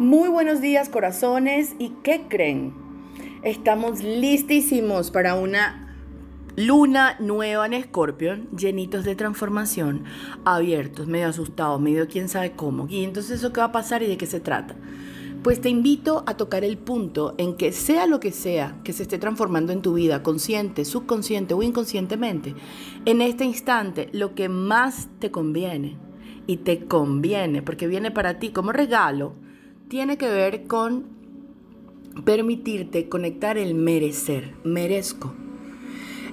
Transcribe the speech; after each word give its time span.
Muy 0.00 0.30
buenos 0.30 0.62
días 0.62 0.88
corazones 0.88 1.74
y 1.78 1.90
¿qué 2.02 2.22
creen? 2.26 2.72
Estamos 3.42 4.02
listísimos 4.02 5.10
para 5.10 5.34
una 5.34 5.94
luna 6.56 7.16
nueva 7.20 7.66
en 7.66 7.74
Escorpión, 7.74 8.48
llenitos 8.56 9.04
de 9.04 9.14
transformación, 9.14 10.04
abiertos, 10.46 11.06
medio 11.06 11.28
asustados, 11.28 11.82
medio 11.82 12.08
quién 12.08 12.30
sabe 12.30 12.52
cómo. 12.52 12.86
Y 12.88 13.04
entonces 13.04 13.40
eso 13.40 13.52
qué 13.52 13.60
va 13.60 13.66
a 13.66 13.72
pasar 13.72 14.02
y 14.02 14.06
de 14.06 14.16
qué 14.16 14.24
se 14.24 14.40
trata. 14.40 14.74
Pues 15.42 15.60
te 15.60 15.68
invito 15.68 16.24
a 16.26 16.34
tocar 16.38 16.64
el 16.64 16.78
punto 16.78 17.34
en 17.36 17.58
que 17.58 17.70
sea 17.70 18.06
lo 18.06 18.20
que 18.20 18.32
sea 18.32 18.80
que 18.82 18.94
se 18.94 19.02
esté 19.02 19.18
transformando 19.18 19.70
en 19.70 19.82
tu 19.82 19.92
vida, 19.92 20.22
consciente, 20.22 20.86
subconsciente 20.86 21.52
o 21.52 21.62
inconscientemente, 21.62 22.54
en 23.04 23.20
este 23.20 23.44
instante 23.44 24.08
lo 24.12 24.34
que 24.34 24.48
más 24.48 25.10
te 25.18 25.30
conviene 25.30 25.98
y 26.46 26.56
te 26.56 26.86
conviene, 26.86 27.60
porque 27.60 27.86
viene 27.86 28.10
para 28.10 28.38
ti 28.38 28.48
como 28.48 28.72
regalo, 28.72 29.34
tiene 29.90 30.16
que 30.16 30.28
ver 30.28 30.68
con 30.68 31.04
permitirte 32.24 33.08
conectar 33.08 33.58
el 33.58 33.74
merecer, 33.74 34.54
merezco. 34.62 35.34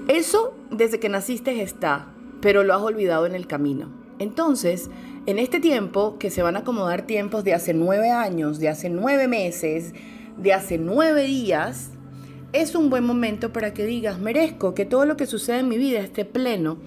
Eso 0.08 0.54
desde 0.70 1.00
que 1.00 1.10
naciste 1.10 1.64
está, 1.64 2.14
pero 2.40 2.64
lo 2.64 2.76
has 2.76 2.84
olvidado 2.84 3.26
en 3.26 3.34
el 3.34 3.48
camino. 3.48 3.90
Entonces, 4.20 4.92
en 5.26 5.40
este 5.40 5.60
tiempo, 5.60 6.20
que 6.20 6.30
se 6.30 6.44
van 6.44 6.56
a 6.56 6.60
acomodar 6.60 7.08
tiempos 7.08 7.44
de 7.44 7.56
hace 7.56 7.74
nueve 7.74 8.12
años, 8.12 8.60
de 8.60 8.70
hace 8.70 8.92
nueve 8.92 9.28
meses, 9.28 9.96
de 10.38 10.54
hace 10.54 10.78
nueve 10.78 11.24
días, 11.24 11.90
es 12.62 12.74
un 12.74 12.90
buen 12.90 13.06
momento 13.06 13.54
para 13.54 13.72
que 13.72 13.86
digas, 13.86 14.18
merezco 14.18 14.74
que 14.74 14.84
todo 14.84 15.06
lo 15.06 15.16
que 15.16 15.28
sucede 15.28 15.60
en 15.60 15.68
mi 15.68 15.78
vida 15.78 16.00
esté 16.00 16.26
pleno 16.26 16.78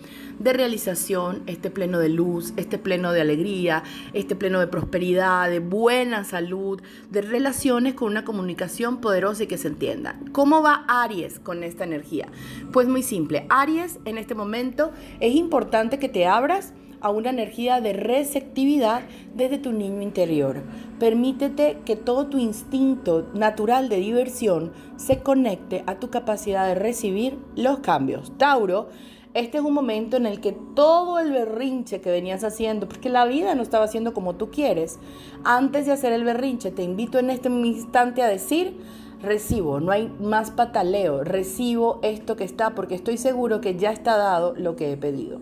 de 0.41 0.53
realización, 0.53 1.45
esté 1.47 1.71
pleno 1.71 2.01
de 2.01 2.09
luz, 2.09 2.53
esté 2.57 2.77
pleno 2.77 3.13
de 3.13 3.21
alegría, 3.21 3.85
esté 4.13 4.35
pleno 4.35 4.59
de 4.59 4.67
prosperidad, 4.67 5.49
de 5.49 5.61
buena 5.61 6.25
salud, 6.25 6.83
de 7.11 7.23
relaciones 7.23 7.95
con 7.95 8.11
una 8.11 8.25
comunicación 8.25 9.01
poderosa 9.01 9.45
y 9.45 9.47
que 9.47 9.59
se 9.59 9.69
entienda. 9.69 10.19
¿Cómo 10.33 10.61
va 10.61 10.85
Aries 10.89 11.39
con 11.39 11.63
esta 11.63 11.85
energía? 11.85 12.27
Pues 12.73 12.89
muy 12.89 13.05
simple, 13.05 13.47
Aries 13.49 14.01
en 14.07 14.19
este 14.19 14.35
momento 14.35 14.91
es 15.21 15.37
importante 15.37 16.01
que 16.01 16.09
te 16.09 16.27
abras 16.27 16.73
a 17.01 17.11
una 17.11 17.31
energía 17.31 17.81
de 17.81 17.93
receptividad 17.93 19.03
desde 19.35 19.59
tu 19.59 19.73
niño 19.73 20.03
interior. 20.03 20.63
Permítete 20.99 21.79
que 21.85 21.97
todo 21.97 22.27
tu 22.27 22.39
instinto 22.39 23.29
natural 23.35 23.89
de 23.89 23.97
diversión 23.97 24.73
se 24.97 25.21
conecte 25.21 25.83
a 25.87 25.99
tu 25.99 26.11
capacidad 26.11 26.67
de 26.67 26.75
recibir 26.75 27.39
los 27.57 27.79
cambios. 27.79 28.37
Tauro, 28.39 28.89
este 29.33 29.59
es 29.59 29.65
un 29.65 29.75
momento 29.75 30.17
en 30.17 30.27
el 30.27 30.41
que 30.41 30.53
todo 30.75 31.21
el 31.21 31.31
berrinche 31.31 32.01
que 32.01 32.11
venías 32.11 32.43
haciendo, 32.43 32.89
porque 32.89 33.09
la 33.09 33.27
vida 33.27 33.55
no 33.55 33.63
estaba 33.63 33.85
haciendo 33.85 34.13
como 34.13 34.35
tú 34.35 34.51
quieres, 34.51 34.99
antes 35.45 35.87
de 35.87 35.93
hacer 35.93 36.13
el 36.13 36.25
berrinche, 36.25 36.73
te 36.73 36.83
invito 36.83 37.21
en 37.21 37.31
este 37.31 37.49
instante 37.49 38.23
a 38.23 38.27
decir, 38.27 38.77
recibo, 39.23 39.81
no 39.81 39.93
hay 39.93 40.13
más 40.21 40.51
pataleo, 40.51 41.25
recibo 41.25 42.01
esto 42.03 42.37
que 42.37 42.45
está 42.45 42.75
porque 42.75 42.95
estoy 42.95 43.19
seguro 43.19 43.61
que 43.61 43.77
ya 43.77 43.91
está 43.91 44.17
dado 44.17 44.55
lo 44.57 44.77
que 44.77 44.93
he 44.93 44.97
pedido. 44.97 45.41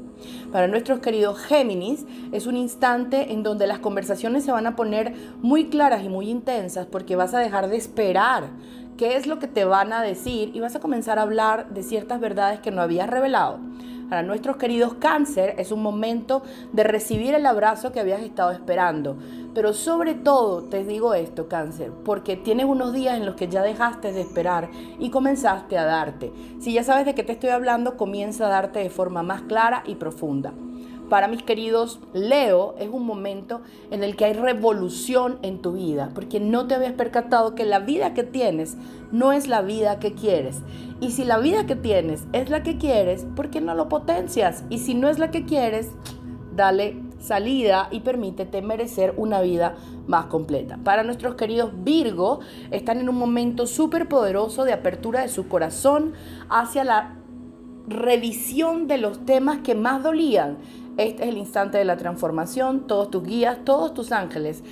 Para 0.52 0.66
nuestros 0.66 0.98
queridos 1.00 1.38
Géminis 1.38 2.04
es 2.32 2.46
un 2.46 2.56
instante 2.56 3.32
en 3.32 3.42
donde 3.42 3.66
las 3.66 3.78
conversaciones 3.78 4.44
se 4.44 4.52
van 4.52 4.66
a 4.66 4.76
poner 4.76 5.14
muy 5.40 5.68
claras 5.68 6.02
y 6.02 6.08
muy 6.08 6.28
intensas 6.28 6.86
porque 6.86 7.16
vas 7.16 7.34
a 7.34 7.38
dejar 7.38 7.68
de 7.68 7.76
esperar 7.76 8.50
qué 8.98 9.16
es 9.16 9.26
lo 9.26 9.38
que 9.38 9.46
te 9.46 9.64
van 9.64 9.92
a 9.92 10.02
decir 10.02 10.50
y 10.52 10.60
vas 10.60 10.74
a 10.74 10.80
comenzar 10.80 11.18
a 11.18 11.22
hablar 11.22 11.70
de 11.70 11.84
ciertas 11.84 12.20
verdades 12.20 12.58
que 12.60 12.72
no 12.72 12.82
habías 12.82 13.08
revelado. 13.08 13.60
Para 14.10 14.22
nuestros 14.22 14.56
queridos 14.56 14.94
cáncer 14.94 15.54
es 15.58 15.70
un 15.70 15.82
momento 15.82 16.42
de 16.72 16.82
recibir 16.82 17.34
el 17.34 17.46
abrazo 17.46 17.92
que 17.92 18.00
habías 18.00 18.22
estado 18.22 18.50
esperando. 18.50 19.16
Pero 19.54 19.72
sobre 19.72 20.14
todo 20.14 20.62
te 20.64 20.82
digo 20.84 21.14
esto, 21.14 21.46
cáncer, 21.46 21.92
porque 22.04 22.36
tienes 22.36 22.66
unos 22.66 22.92
días 22.92 23.16
en 23.16 23.26
los 23.26 23.36
que 23.36 23.48
ya 23.48 23.62
dejaste 23.62 24.12
de 24.12 24.22
esperar 24.22 24.68
y 24.98 25.10
comenzaste 25.10 25.78
a 25.78 25.84
darte. 25.84 26.32
Si 26.58 26.72
ya 26.72 26.82
sabes 26.82 27.06
de 27.06 27.14
qué 27.14 27.22
te 27.22 27.32
estoy 27.32 27.50
hablando, 27.50 27.96
comienza 27.96 28.46
a 28.46 28.50
darte 28.50 28.80
de 28.80 28.90
forma 28.90 29.22
más 29.22 29.42
clara 29.42 29.84
y 29.86 29.94
profunda. 29.94 30.52
Para 31.08 31.28
mis 31.28 31.42
queridos 31.42 32.00
Leo, 32.12 32.74
es 32.78 32.88
un 32.88 33.06
momento 33.06 33.62
en 33.90 34.04
el 34.04 34.14
que 34.16 34.26
hay 34.26 34.34
revolución 34.34 35.38
en 35.42 35.62
tu 35.62 35.72
vida, 35.72 36.10
porque 36.14 36.38
no 36.38 36.66
te 36.66 36.74
habías 36.74 36.92
percatado 36.92 37.54
que 37.54 37.64
la 37.64 37.78
vida 37.78 38.12
que 38.12 38.24
tienes 38.24 38.76
no 39.10 39.32
es 39.32 39.48
la 39.48 39.62
vida 39.62 39.98
que 39.98 40.12
quieres. 40.12 40.60
Y 41.00 41.12
si 41.12 41.24
la 41.24 41.38
vida 41.38 41.66
que 41.66 41.76
tienes 41.76 42.24
es 42.32 42.50
la 42.50 42.62
que 42.62 42.76
quieres, 42.76 43.26
¿por 43.36 43.48
qué 43.50 43.60
no 43.60 43.74
lo 43.74 43.88
potencias? 43.88 44.64
Y 44.68 44.78
si 44.78 44.94
no 44.94 45.08
es 45.08 45.18
la 45.18 45.30
que 45.30 45.46
quieres, 45.46 45.90
dale 46.54 47.00
salida 47.20 47.88
y 47.90 48.00
permítete 48.00 48.62
merecer 48.62 49.14
una 49.16 49.40
vida 49.40 49.76
más 50.06 50.26
completa. 50.26 50.78
Para 50.84 51.04
nuestros 51.04 51.36
queridos 51.36 51.72
Virgo, 51.84 52.40
están 52.70 52.98
en 52.98 53.08
un 53.08 53.16
momento 53.16 53.66
súper 53.66 54.08
poderoso 54.08 54.64
de 54.64 54.72
apertura 54.72 55.22
de 55.22 55.28
su 55.28 55.48
corazón 55.48 56.12
hacia 56.48 56.84
la 56.84 57.16
revisión 57.88 58.86
de 58.86 58.98
los 58.98 59.24
temas 59.24 59.58
que 59.58 59.74
más 59.74 60.02
dolían 60.02 60.58
este 60.98 61.22
es 61.22 61.28
el 61.30 61.38
instante 61.38 61.78
de 61.78 61.84
la 61.84 61.96
transformación, 61.96 62.86
todos 62.88 63.10
tus 63.10 63.22
guías, 63.22 63.64
todos 63.64 63.94
tus 63.94 64.12
ángeles. 64.12 64.62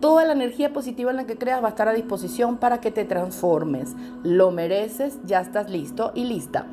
Toda 0.00 0.24
la 0.24 0.32
energía 0.32 0.72
positiva 0.72 1.10
en 1.10 1.16
la 1.16 1.26
que 1.26 1.38
creas 1.38 1.62
va 1.62 1.68
a 1.68 1.70
estar 1.70 1.88
a 1.88 1.92
disposición 1.92 2.58
para 2.58 2.80
que 2.80 2.90
te 2.90 3.04
transformes. 3.04 3.94
Lo 4.22 4.50
mereces, 4.50 5.18
ya 5.24 5.40
estás 5.40 5.70
listo 5.70 6.12
y 6.14 6.24
lista. 6.24 6.66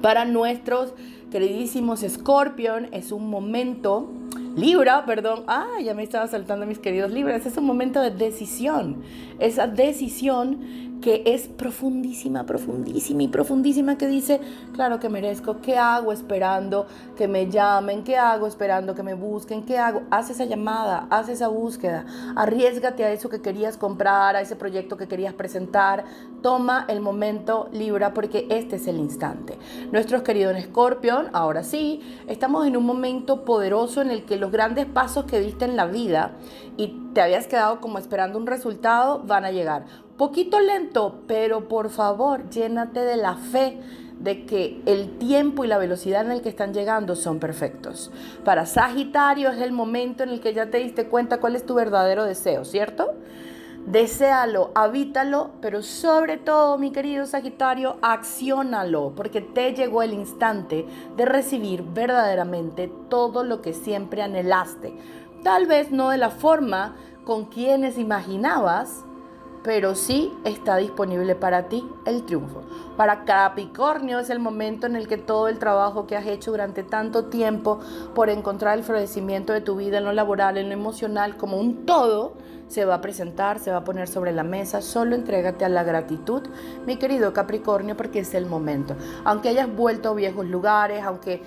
Para 0.00 0.24
nuestros 0.24 0.92
queridísimos 1.30 2.04
Scorpion 2.06 2.88
es 2.92 3.10
un 3.10 3.28
momento 3.28 4.08
Libra, 4.56 5.04
perdón, 5.04 5.42
ah, 5.48 5.66
ya 5.82 5.94
me 5.94 6.04
estaba 6.04 6.28
saltando 6.28 6.64
mis 6.64 6.78
queridos 6.78 7.10
Libras, 7.10 7.44
es 7.44 7.56
un 7.56 7.64
momento 7.64 8.00
de 8.00 8.12
decisión, 8.12 9.02
esa 9.40 9.66
decisión 9.66 10.93
que 11.00 11.22
es 11.26 11.48
profundísima, 11.48 12.46
profundísima 12.46 13.22
y 13.22 13.28
profundísima, 13.28 13.98
que 13.98 14.06
dice, 14.06 14.40
claro 14.72 15.00
que 15.00 15.08
merezco, 15.08 15.60
¿qué 15.60 15.76
hago 15.76 16.12
esperando 16.12 16.86
que 17.16 17.28
me 17.28 17.50
llamen? 17.50 18.04
¿Qué 18.04 18.16
hago 18.16 18.46
esperando 18.46 18.94
que 18.94 19.02
me 19.02 19.14
busquen? 19.14 19.64
¿Qué 19.64 19.78
hago? 19.78 20.02
Haz 20.10 20.30
esa 20.30 20.44
llamada, 20.44 21.06
haz 21.10 21.28
esa 21.28 21.48
búsqueda, 21.48 22.06
arriesgate 22.36 23.04
a 23.04 23.12
eso 23.12 23.28
que 23.28 23.42
querías 23.42 23.76
comprar, 23.76 24.36
a 24.36 24.40
ese 24.40 24.56
proyecto 24.56 24.96
que 24.96 25.08
querías 25.08 25.34
presentar, 25.34 26.04
toma 26.42 26.84
el 26.88 27.00
momento 27.00 27.68
Libra 27.72 28.14
porque 28.14 28.46
este 28.50 28.76
es 28.76 28.86
el 28.86 28.98
instante. 28.98 29.58
Nuestros 29.92 30.22
queridos 30.22 30.56
Scorpion, 30.62 31.28
ahora 31.32 31.62
sí, 31.62 32.00
estamos 32.28 32.66
en 32.66 32.76
un 32.76 32.84
momento 32.84 33.44
poderoso 33.44 34.02
en 34.02 34.10
el 34.10 34.24
que 34.24 34.36
los 34.36 34.50
grandes 34.50 34.86
pasos 34.86 35.24
que 35.24 35.40
diste 35.40 35.64
en 35.64 35.76
la 35.76 35.86
vida 35.86 36.32
y 36.76 37.10
te 37.14 37.22
habías 37.22 37.46
quedado 37.46 37.80
como 37.80 37.98
esperando 37.98 38.38
un 38.38 38.46
resultado 38.46 39.22
van 39.24 39.44
a 39.44 39.50
llegar. 39.50 39.86
Poquito 40.16 40.60
lento, 40.60 41.22
pero 41.26 41.66
por 41.66 41.90
favor, 41.90 42.48
llénate 42.48 43.00
de 43.00 43.16
la 43.16 43.34
fe 43.34 43.80
de 44.20 44.46
que 44.46 44.80
el 44.86 45.18
tiempo 45.18 45.64
y 45.64 45.68
la 45.68 45.76
velocidad 45.76 46.24
en 46.24 46.30
el 46.30 46.40
que 46.40 46.48
están 46.48 46.72
llegando 46.72 47.16
son 47.16 47.40
perfectos. 47.40 48.12
Para 48.44 48.64
Sagitario 48.64 49.50
es 49.50 49.60
el 49.60 49.72
momento 49.72 50.22
en 50.22 50.28
el 50.28 50.40
que 50.40 50.54
ya 50.54 50.70
te 50.70 50.78
diste 50.78 51.08
cuenta 51.08 51.40
cuál 51.40 51.56
es 51.56 51.66
tu 51.66 51.74
verdadero 51.74 52.24
deseo, 52.24 52.64
¿cierto? 52.64 53.14
Desealo, 53.86 54.70
habítalo, 54.76 55.50
pero 55.60 55.82
sobre 55.82 56.36
todo, 56.36 56.78
mi 56.78 56.92
querido 56.92 57.26
Sagitario, 57.26 57.96
acciónalo, 58.00 59.12
porque 59.16 59.40
te 59.40 59.74
llegó 59.74 60.02
el 60.02 60.14
instante 60.14 60.86
de 61.16 61.24
recibir 61.26 61.82
verdaderamente 61.82 62.90
todo 63.10 63.42
lo 63.42 63.60
que 63.60 63.74
siempre 63.74 64.22
anhelaste. 64.22 64.96
Tal 65.42 65.66
vez 65.66 65.90
no 65.90 66.10
de 66.10 66.18
la 66.18 66.30
forma 66.30 66.94
con 67.24 67.46
quienes 67.46 67.98
imaginabas, 67.98 69.04
pero 69.64 69.94
sí 69.94 70.30
está 70.44 70.76
disponible 70.76 71.34
para 71.34 71.68
ti 71.68 71.88
el 72.04 72.24
triunfo. 72.24 72.62
Para 72.98 73.24
Capricornio 73.24 74.18
es 74.18 74.28
el 74.28 74.38
momento 74.38 74.86
en 74.86 74.94
el 74.94 75.08
que 75.08 75.16
todo 75.16 75.48
el 75.48 75.58
trabajo 75.58 76.06
que 76.06 76.16
has 76.16 76.26
hecho 76.26 76.50
durante 76.50 76.82
tanto 76.82 77.24
tiempo 77.24 77.80
por 78.14 78.28
encontrar 78.28 78.76
el 78.76 78.84
florecimiento 78.84 79.54
de 79.54 79.62
tu 79.62 79.74
vida 79.74 79.98
en 79.98 80.04
lo 80.04 80.12
laboral, 80.12 80.58
en 80.58 80.68
lo 80.68 80.74
emocional, 80.74 81.38
como 81.38 81.56
un 81.56 81.86
todo, 81.86 82.34
se 82.68 82.84
va 82.84 82.96
a 82.96 83.00
presentar, 83.00 83.58
se 83.58 83.70
va 83.70 83.78
a 83.78 83.84
poner 83.84 84.06
sobre 84.06 84.32
la 84.32 84.44
mesa. 84.44 84.82
Solo 84.82 85.14
entrégate 85.14 85.64
a 85.64 85.70
la 85.70 85.82
gratitud, 85.82 86.42
mi 86.86 86.96
querido 86.96 87.32
Capricornio, 87.32 87.96
porque 87.96 88.20
es 88.20 88.34
el 88.34 88.44
momento. 88.44 88.96
Aunque 89.24 89.48
hayas 89.48 89.74
vuelto 89.74 90.10
a 90.10 90.14
viejos 90.14 90.46
lugares, 90.46 91.02
aunque 91.02 91.42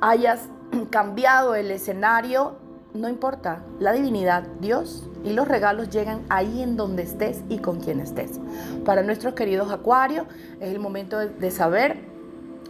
hayas 0.00 0.48
cambiado 0.90 1.56
el 1.56 1.72
escenario, 1.72 2.58
no 2.96 3.08
importa, 3.08 3.62
la 3.78 3.92
divinidad, 3.92 4.44
Dios 4.60 5.08
y 5.24 5.32
los 5.32 5.48
regalos 5.48 5.90
llegan 5.90 6.24
ahí 6.28 6.62
en 6.62 6.76
donde 6.76 7.02
estés 7.02 7.42
y 7.48 7.58
con 7.58 7.80
quien 7.80 8.00
estés. 8.00 8.40
Para 8.84 9.02
nuestros 9.02 9.34
queridos 9.34 9.70
Acuario 9.70 10.26
es 10.60 10.72
el 10.72 10.78
momento 10.78 11.18
de, 11.18 11.50
saber, 11.50 12.04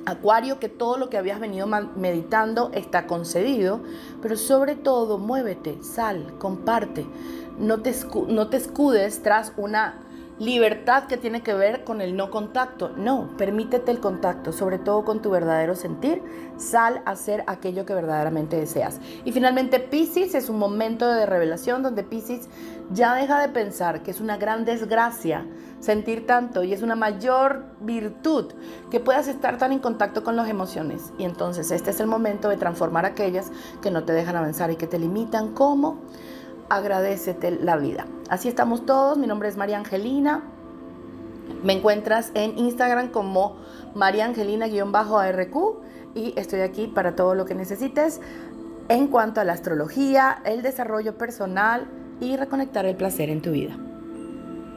Acuario, 0.07 0.59
que 0.59 0.69
todo 0.69 0.99
lo 0.99 1.11
que 1.11 1.19
habías 1.19 1.41
venido 1.41 1.67
meditando 1.67 2.71
está 2.73 3.07
concedido, 3.07 3.81
pero 4.23 4.37
sobre 4.37 4.77
todo 4.77 5.19
muévete, 5.19 5.83
sal, 5.83 6.35
comparte, 6.39 7.07
no 7.59 7.83
te, 7.83 7.95
no 8.29 8.49
te 8.49 8.57
escudes 8.57 9.23
tras 9.23 9.53
una 9.57 10.06
libertad 10.39 11.05
que 11.05 11.17
tiene 11.17 11.43
que 11.43 11.55
ver 11.55 11.85
con 11.85 12.01
el 12.01 12.17
no 12.17 12.31
contacto. 12.31 12.91
No, 12.97 13.31
permítete 13.37 13.91
el 13.91 14.01
contacto, 14.01 14.53
sobre 14.53 14.79
todo 14.79 15.05
con 15.05 15.23
tu 15.23 15.31
verdadero 15.31 15.75
sentir. 15.75 16.23
Sal 16.57 17.03
a 17.07 17.13
hacer 17.13 17.45
aquello 17.47 17.87
que 17.87 17.95
verdaderamente 17.95 18.57
deseas. 18.57 19.01
Y 19.25 19.33
finalmente, 19.33 19.81
Pisces 19.81 20.35
es 20.35 20.49
un 20.49 20.59
momento 20.59 21.09
de 21.09 21.27
revelación 21.27 21.83
donde 21.83 22.03
Pisces 22.03 22.49
ya 22.91 23.15
deja 23.15 23.41
de 23.41 23.49
pensar 23.49 24.03
que 24.03 24.11
es 24.11 24.21
una 24.21 24.37
gran 24.37 24.65
desgracia 24.65 25.47
sentir 25.81 26.27
tanto 26.27 26.65
y 26.65 26.73
es 26.73 26.83
una 26.83 26.97
mayor 26.97 27.65
virtud 27.81 28.53
que 28.91 29.01
puedas 29.01 29.29
estar 29.29 29.59
tan 29.59 29.73
en 29.73 29.79
contacto 29.79 30.25
con 30.25 30.37
las 30.37 30.49
emociones. 30.49 31.13
Y 31.19 31.25
entonces 31.25 31.71
este 31.71 31.91
es 31.91 32.01
el 32.01 32.07
momento 32.07 32.49
de 32.49 32.57
transformar 32.57 33.05
aquellas 33.05 33.51
que 33.83 33.91
no 33.91 34.05
te 34.05 34.13
dejan 34.13 34.37
avanzar 34.37 34.71
y 34.71 34.77
que 34.77 34.87
te 34.87 34.99
limitan 34.99 35.53
como 35.53 36.01
agradecete 36.69 37.51
la 37.51 37.77
vida. 37.77 38.07
Así 38.29 38.49
estamos 38.49 38.87
todos. 38.87 39.19
Mi 39.19 39.27
nombre 39.27 39.49
es 39.49 39.57
María 39.57 39.79
Angelina. 39.79 40.43
Me 41.63 41.73
encuentras 41.73 42.33
en 42.35 42.59
Instagram 42.59 43.09
como 43.09 43.57
María 43.95 44.25
Angelina-ARQ 44.27 45.57
y 46.15 46.35
estoy 46.37 46.61
aquí 46.61 46.87
para 46.87 47.15
todo 47.15 47.35
lo 47.35 47.45
que 47.45 47.55
necesites 47.55 48.21
en 48.89 49.09
cuanto 49.09 49.41
a 49.41 49.45
la 49.45 49.53
astrología, 49.53 50.41
el 50.45 50.63
desarrollo 50.63 51.17
personal 51.19 51.87
y 52.21 52.37
reconectar 52.37 52.87
el 52.87 52.97
placer 52.97 53.31
en 53.31 53.43
tu 53.43 53.51
vida. 53.53 53.77